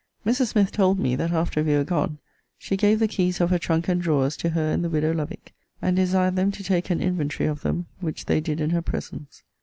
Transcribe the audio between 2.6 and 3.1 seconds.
gave the